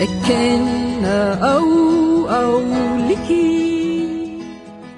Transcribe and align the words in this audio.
Ek 0.00 0.08
ken 0.24 0.64
'n 1.04 1.42
ou 1.44 2.24
ou 2.24 2.60
liedjie. 3.04 4.40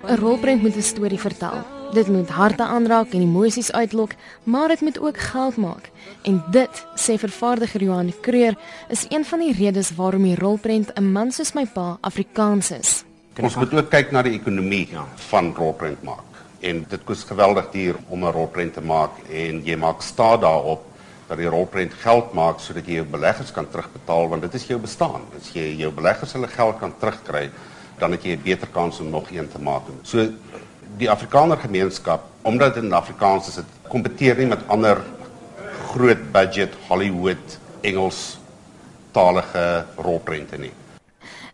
'n 0.06 0.16
Rolprent 0.22 0.62
moet 0.62 0.76
'n 0.76 0.82
storie 0.82 1.18
vertel. 1.18 1.58
Dit 1.92 2.06
moet 2.06 2.28
harte 2.28 2.62
aanraak 2.62 3.10
en 3.10 3.20
emosies 3.20 3.72
uitlok, 3.72 4.12
maar 4.42 4.68
dit 4.68 4.80
moet 4.80 5.00
ook 5.00 5.18
geld 5.18 5.56
maak. 5.56 5.90
En 6.22 6.44
dit, 6.50 6.86
sê 6.94 7.18
vervaardiger 7.18 7.82
Johan 7.82 8.12
Kreur, 8.20 8.54
is 8.88 9.06
een 9.08 9.24
van 9.24 9.38
die 9.38 9.52
redes 9.52 9.94
waarom 9.94 10.22
die 10.22 10.38
rolprent 10.38 10.92
'n 10.94 11.12
man 11.12 11.32
soos 11.32 11.52
my 11.52 11.66
pa 11.66 11.98
Afrikaans 12.00 12.70
is. 12.70 13.04
Ons 13.40 13.56
moet 13.56 13.74
ook 13.74 13.90
kyk 13.90 14.10
na 14.10 14.22
die 14.22 14.38
ekonomie 14.38 14.88
van 15.14 15.54
rolprent 15.56 16.02
maak. 16.02 16.30
En 16.60 16.86
dit 16.88 17.04
kos 17.04 17.24
geweldig 17.24 17.70
duur 17.70 17.96
om 18.08 18.24
'n 18.24 18.32
rolprent 18.32 18.74
te 18.74 18.80
maak 18.80 19.10
en 19.30 19.62
jy 19.64 19.76
maak 19.76 20.02
staat 20.02 20.40
daarop 20.40 20.91
dat 21.32 21.40
die 21.40 21.48
rolprent 21.48 21.94
geld 22.02 22.34
maak 22.36 22.60
sodat 22.60 22.88
jy 22.88 22.98
jou 23.00 23.06
beleggers 23.08 23.52
kan 23.56 23.64
terugbetaal 23.72 24.26
want 24.28 24.44
dit 24.44 24.56
is 24.58 24.66
jou 24.68 24.76
bestaan. 24.80 25.22
As 25.38 25.48
jy 25.56 25.70
jou 25.80 25.88
beleggers 25.96 26.34
hulle 26.36 26.50
geld 26.52 26.76
kan 26.82 26.92
terugkry, 27.00 27.46
dan 28.00 28.12
het 28.12 28.24
jy 28.24 28.36
'n 28.36 28.42
beter 28.44 28.68
kans 28.68 29.00
om 29.00 29.08
nog 29.10 29.30
een 29.30 29.48
te 29.48 29.58
maak. 29.58 29.88
So 30.02 30.28
die 30.98 31.10
Afrikaner 31.10 31.56
gemeenskap, 31.56 32.28
omdat 32.42 32.74
dit 32.74 32.84
in 32.84 32.92
Afrikaans 32.92 33.48
is, 33.48 33.54
dit 33.54 33.64
kompeteer 33.88 34.36
nie 34.36 34.46
met 34.46 34.68
ander 34.68 35.00
groot 35.92 36.32
budget 36.32 36.74
Hollywood 36.88 37.58
Engels 37.80 38.38
talige 39.12 39.84
rolprente 39.96 40.58
nie. 40.58 40.72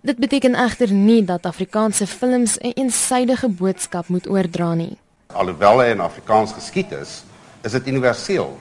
Dit 0.00 0.18
beteken 0.18 0.54
egter 0.54 0.92
nie 0.92 1.24
dat 1.24 1.46
Afrikaanse 1.46 2.06
films 2.06 2.58
'n 2.58 2.66
een 2.66 2.72
eensydige 2.74 3.48
boodskap 3.48 4.08
moet 4.08 4.28
oordra 4.28 4.74
nie. 4.74 4.98
Alhoewel 5.26 5.80
hy 5.80 5.90
in 5.90 6.00
Afrikaans 6.00 6.52
geskied 6.52 6.92
is, 6.92 7.22
is 7.62 7.72
dit 7.72 7.86
universeel. 7.86 8.58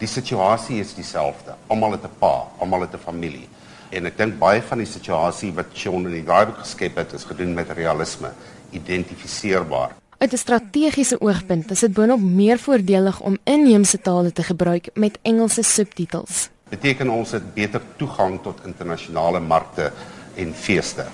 Die 0.00 0.08
situasie 0.08 0.78
is 0.80 0.94
dieselfde. 0.96 1.54
Almal 1.68 1.92
het 1.92 2.04
'n 2.04 2.18
pa, 2.18 2.48
almal 2.58 2.80
het 2.80 2.94
'n 2.94 3.04
familie. 3.04 3.48
En 3.90 4.06
ek 4.06 4.16
dink 4.16 4.38
baie 4.38 4.62
van 4.62 4.78
die 4.78 4.86
situasie 4.86 5.52
wat 5.52 5.66
Sean 5.72 6.06
in 6.06 6.12
die 6.12 6.24
draaiboek 6.24 6.58
geskep 6.58 6.96
het, 6.96 7.12
is 7.12 7.24
gedoen 7.24 7.54
met 7.54 7.70
realisme, 7.70 8.32
identifiseerbaar. 8.70 9.90
Uit 10.18 10.32
'n 10.32 10.36
strategiese 10.36 11.20
oogpunt 11.20 11.70
is 11.70 11.80
dit 11.80 11.92
boonop 11.92 12.20
meer 12.20 12.58
voordelig 12.58 13.20
om 13.20 13.38
inheemse 13.44 14.00
tale 14.00 14.32
te 14.32 14.42
gebruik 14.42 14.88
met 14.94 15.18
Engelse 15.22 15.62
subtitels. 15.62 16.48
Beteken 16.68 17.08
ons 17.08 17.30
het 17.30 17.54
beter 17.54 17.82
toegang 17.96 18.42
tot 18.42 18.64
internasionale 18.64 19.40
markte 19.40 19.92
en 20.34 20.54
feeste. 20.54 21.04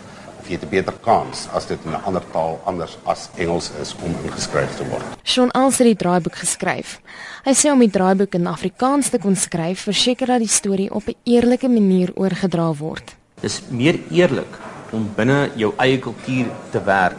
Of 0.47 0.53
jy 0.53 0.59
het 0.61 0.69
'n 0.71 0.71
beter 0.71 0.95
kans 1.03 1.49
as 1.51 1.67
dit 1.67 1.79
in 1.85 1.91
'n 1.91 2.05
ander 2.07 2.23
taal 2.31 2.61
anders 2.65 2.99
as 3.05 3.29
Engels 3.35 3.71
is 3.83 3.97
om 4.01 4.15
ingeskryf 4.23 4.77
te 4.77 4.85
word. 4.89 5.03
Sean 5.23 5.51
Als 5.51 5.79
het 5.79 5.87
die 5.87 5.97
draaiboek 5.97 6.37
geskryf. 6.37 7.01
Hy 7.45 7.53
sê 7.53 7.73
om 7.73 7.79
die 7.79 7.91
draaiboek 7.91 8.35
in 8.35 8.47
Afrikaans 8.47 9.09
te 9.09 9.19
kon 9.19 9.35
skryf, 9.37 9.81
verseker 9.81 10.27
dat 10.27 10.39
die 10.39 10.49
storie 10.49 10.95
op 10.95 11.03
'n 11.09 11.15
eerlike 11.25 11.69
manier 11.69 12.13
oorgedra 12.15 12.73
word. 12.75 13.17
Dis 13.41 13.63
meer 13.71 13.99
eerlik 14.11 14.59
om 14.93 15.11
binne 15.17 15.51
jou 15.57 15.73
eie 15.77 15.99
kultuur 15.99 16.47
te 16.71 16.85
werk. 16.85 17.19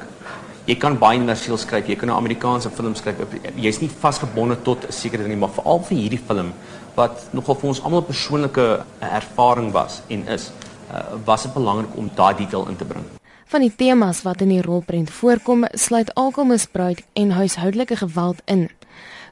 Jy 0.65 0.75
kan 0.75 0.97
baie 0.97 1.19
universeel 1.19 1.57
skryf, 1.57 1.87
jy 1.87 1.95
kan 1.95 2.09
'n 2.09 2.15
Amerikaanse 2.15 2.69
film 2.69 2.95
skryf. 2.95 3.15
Jy's 3.55 3.81
nie 3.81 3.89
vasgebonde 3.89 4.61
tot 4.61 4.87
'n 4.87 4.91
sekere 4.91 5.23
ding 5.23 5.33
nie, 5.33 5.39
maar 5.39 5.49
veral 5.49 5.83
vir 5.83 5.97
hierdie 5.97 6.23
film 6.27 6.53
wat 6.95 7.27
nogal 7.33 7.55
vir 7.55 7.67
ons 7.67 7.83
almal 7.83 7.99
'n 7.99 8.05
persoonlike 8.05 8.83
ervaring 8.99 9.71
was 9.71 10.01
en 10.07 10.27
is 10.27 10.51
uh, 10.91 11.17
was 11.25 11.43
dit 11.43 11.53
belangrik 11.53 11.95
om 11.95 12.09
daai 12.15 12.35
detail 12.35 12.67
in 12.67 12.75
te 12.75 12.85
bring. 12.85 13.05
Van 13.47 13.61
die 13.63 13.71
temas 13.75 14.21
wat 14.21 14.41
in 14.41 14.49
die 14.49 14.61
rolprent 14.61 15.09
voorkom, 15.09 15.65
sluit 15.71 16.13
alkoholmisbruik 16.13 17.03
en 17.13 17.31
huishoudelike 17.31 17.95
geweld 17.95 18.41
in. 18.45 18.67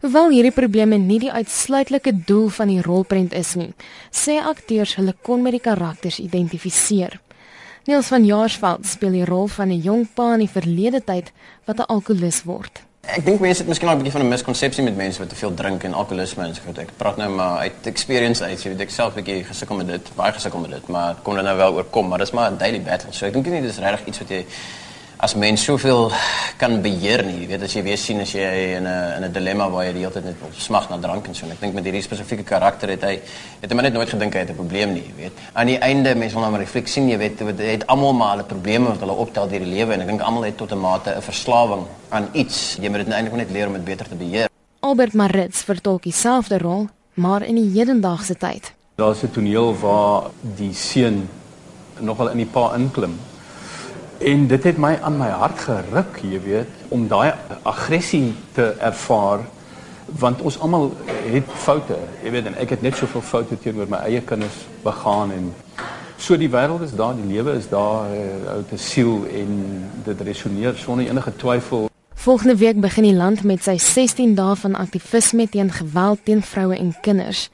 Hoewel 0.01 0.29
hierdie 0.29 0.53
probleme 0.55 0.97
nie 0.97 1.19
die 1.19 1.31
uitsluitlike 1.31 2.13
doel 2.27 2.49
van 2.49 2.67
die 2.71 2.81
rolprent 2.81 3.33
is 3.33 3.55
nie, 3.59 3.73
sê 4.11 4.37
akteurs 4.39 4.95
hulle 4.99 5.15
kon 5.21 5.41
met 5.41 5.55
die 5.55 5.63
karakters 5.63 6.19
identifiseer. 6.19 7.19
Niels 7.85 8.07
van 8.09 8.25
Jaarsveld 8.25 8.85
speel 8.89 9.19
die 9.19 9.25
rol 9.25 9.47
van 9.47 9.69
'n 9.69 9.81
jong 9.81 10.07
pa 10.15 10.33
in 10.33 10.45
die 10.45 10.55
verlede 10.57 11.01
tyd 11.03 11.31
wat 11.65 11.79
'n 11.79 11.89
alkolikus 11.95 12.43
word. 12.43 12.81
Ek 13.05 13.21
dink 13.21 13.39
mense 13.39 13.61
het 13.61 13.67
miskien 13.69 13.87
al 13.87 13.95
'n 13.95 14.01
bietjie 14.01 14.15
van 14.17 14.25
'n 14.25 14.33
miskonsepsie 14.33 14.83
met 14.83 14.95
mense 14.95 15.19
wat 15.19 15.29
te 15.29 15.35
veel 15.35 15.53
drink 15.53 15.83
en 15.83 15.93
alkoholisme 15.93 16.43
en 16.43 16.55
so 16.55 16.61
voort. 16.65 16.77
Ek 16.77 16.89
praat 16.97 17.17
nou 17.17 17.29
maar 17.29 17.57
uit 17.57 17.73
experience 17.83 18.43
uit. 18.43 18.63
Jy 18.63 18.69
weet 18.69 18.81
ek 18.81 18.89
self 18.89 19.13
'n 19.15 19.23
bietjie 19.23 19.43
gesukkel 19.43 19.75
met 19.75 19.87
dit, 19.87 20.15
baie 20.15 20.33
gesukkel 20.33 20.59
met 20.59 20.71
dit, 20.71 20.87
maar 20.87 21.15
kom 21.21 21.35
dan 21.35 21.43
nou 21.43 21.57
wel 21.57 21.73
oorkom, 21.73 22.07
maar 22.07 22.17
dis 22.17 22.31
maar 22.31 22.51
'n 22.51 22.57
daily 22.57 22.81
battle. 22.81 23.13
So 23.13 23.25
ek 23.25 23.33
dink 23.33 23.45
nie 23.45 23.61
dis 23.61 23.77
regtig 23.77 24.07
iets 24.07 24.19
wat 24.19 24.29
jy 24.29 24.45
as 25.25 25.33
mens 25.33 25.63
soveel 25.65 26.11
kan 26.61 26.75
beheer 26.85 27.23
nie. 27.25 27.39
Jy 27.41 27.47
weet 27.49 27.63
as 27.65 27.73
jy 27.73 27.81
weer 27.85 27.97
sien 27.97 28.21
as 28.21 28.33
jy 28.35 28.45
in 28.77 28.85
'n 28.85 29.17
in 29.17 29.23
'n 29.25 29.33
dilemma 29.33 29.69
waar 29.73 29.85
jy 29.85 29.93
die 29.93 30.03
hele 30.03 30.13
tyd 30.13 30.25
net 30.25 30.37
smag 30.67 30.89
na 30.89 30.97
drank 30.97 31.27
en 31.27 31.35
so. 31.35 31.45
En 31.45 31.51
ek 31.51 31.61
dink 31.61 31.73
met 31.73 31.85
hierdie 31.85 32.03
spesifieke 32.03 32.43
karakter 32.43 32.89
het 32.89 33.03
hy 33.03 33.19
het 33.61 33.73
maar 33.73 33.83
net 33.83 33.93
nooit 33.93 34.09
gedink 34.09 34.33
hy 34.33 34.39
het 34.39 34.51
'n 34.51 34.55
probleem 34.55 34.93
nie, 34.93 35.03
jy 35.09 35.15
weet. 35.23 35.33
Aan 35.53 35.67
die 35.67 35.79
einde 35.79 36.15
mense 36.15 36.33
wil 36.35 36.43
nou 36.43 36.51
maar 36.51 36.61
refleksie 36.61 36.93
sien, 37.01 37.09
jy 37.09 37.17
weet, 37.17 37.39
het, 37.39 37.59
het 37.59 37.87
almal 37.87 38.13
maar 38.13 38.31
hulle 38.35 38.43
probleme 38.43 38.87
wat 38.87 38.99
hulle 38.99 39.17
optel 39.25 39.47
deur 39.47 39.59
die 39.59 39.73
lewe 39.77 39.93
en 39.93 40.01
ek 40.01 40.07
dink 40.07 40.21
almal 40.21 40.43
het 40.43 40.57
tot 40.57 40.71
'n 40.71 40.79
mate 40.79 41.09
'n 41.15 41.21
verslawing 41.21 41.85
aan 42.09 42.29
iets. 42.33 42.77
Jy 42.81 42.89
moet 42.89 43.05
dit 43.05 43.13
eintlik 43.13 43.35
net 43.35 43.51
leer 43.51 43.67
om 43.67 43.73
dit 43.73 43.83
beter 43.83 44.07
te 44.07 44.15
beheer. 44.15 44.47
Albert 44.79 45.13
Maritz 45.13 45.63
vertolk 45.63 46.03
dieselfde 46.03 46.57
rol, 46.57 46.87
maar 47.13 47.41
in 47.43 47.55
die 47.55 47.71
hedendaagse 47.79 48.35
tyd. 48.37 48.73
Daar's 48.95 49.23
'n 49.23 49.31
toneel 49.31 49.75
waar 49.79 50.29
die 50.41 50.73
seun 50.73 51.29
nogal 51.99 52.29
in 52.29 52.37
die 52.37 52.51
pa 52.51 52.75
inklim 52.75 53.17
En 54.17 54.47
dit 54.47 54.63
het 54.63 54.77
my 54.77 54.95
aan 55.01 55.17
my 55.17 55.27
hart 55.29 55.59
geruk, 55.59 56.21
jy 56.23 56.39
weet, 56.43 56.83
om 56.87 57.07
daai 57.07 57.33
aggressie 57.63 58.33
te 58.53 58.73
ervaar 58.79 59.43
want 60.05 60.41
ons 60.45 60.59
almal 60.61 60.91
het 61.31 61.47
foute, 61.65 61.95
jy 62.23 62.31
weet, 62.31 62.45
en 62.45 62.57
ek 62.61 62.75
het 62.75 62.83
net 62.85 62.95
soveel 62.95 63.23
foute 63.25 63.57
teenoor 63.57 63.89
my 63.89 64.03
eie 64.05 64.21
kinders 64.21 64.59
begaan 64.83 65.33
en 65.33 65.47
so 66.21 66.37
die 66.37 66.49
wêreld 66.49 66.85
is 66.85 66.93
daar, 66.95 67.15
die 67.17 67.25
lewe 67.25 67.55
is 67.57 67.65
daar, 67.71 68.13
uh, 68.13 68.53
ou 68.53 68.59
te 68.69 68.77
siel 68.77 69.25
en 69.33 69.57
dit 70.05 70.21
resoneer 70.29 70.77
sonder 70.77 71.09
enige 71.09 71.33
twyfel. 71.41 71.89
Volgende 72.25 72.55
week 72.57 72.79
begin 72.81 73.05
die 73.05 73.13
land 73.13 73.43
met 73.45 73.61
sy 73.63 73.77
16 73.77 74.35
dae 74.35 74.55
van 74.57 74.75
aktivisme 74.75 75.45
teen 75.49 75.69
geweld 75.69 76.25
teen 76.25 76.41
vroue 76.41 76.77
en 76.77 76.95
kinders 77.01 77.49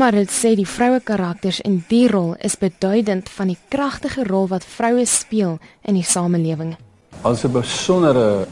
maar 0.00 0.16
dit 0.16 0.30
sê 0.32 0.54
die 0.56 0.68
vroue 0.68 1.00
karakters 1.04 1.58
in 1.68 1.82
die 1.90 2.06
rol 2.08 2.32
is 2.46 2.56
beduidend 2.56 3.28
van 3.36 3.50
die 3.52 3.58
kragtige 3.72 4.24
rol 4.24 4.46
wat 4.48 4.64
vroue 4.64 5.04
speel 5.04 5.58
in 5.84 5.98
die 5.98 6.06
samelewing. 6.06 6.76
As 7.22 7.44
'n 7.44 7.52
besondere 7.52 8.46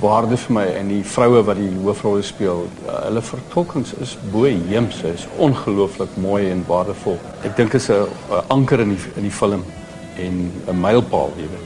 waarde 0.00 0.36
vir 0.36 0.52
my 0.52 0.66
en 0.80 0.88
die 0.88 1.04
vroue 1.04 1.42
wat 1.44 1.56
die 1.56 1.72
hoofrolle 1.84 2.22
speel, 2.22 2.68
hulle 3.04 3.22
vertolkings 3.22 3.92
is 4.00 4.18
bo-heemse, 4.32 5.08
is 5.14 5.26
ongelooflik 5.38 6.16
mooi 6.16 6.50
en 6.50 6.64
waardevol. 6.66 7.18
Ek 7.44 7.56
dink 7.56 7.74
is 7.74 7.88
'n 7.90 8.06
anker 8.48 8.80
in 8.80 8.88
die 8.88 9.04
in 9.16 9.22
die 9.22 9.36
film 9.40 9.64
en 10.16 10.52
'n 10.68 10.80
mylpaal 10.80 11.32
ewe. 11.36 11.58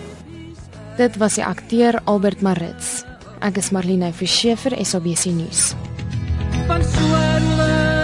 Dit 0.97 1.17
was 1.17 1.35
die 1.35 1.45
akteur 1.45 2.01
Albert 2.05 2.41
Maritz. 2.41 3.14
Ek 3.45 3.59
is 3.61 3.69
Marlene 3.77 4.09
Verschiefer, 4.17 4.73
SABC 4.73 5.25
nuus. 5.37 5.75
Van 6.67 6.81
soorle 6.81 8.04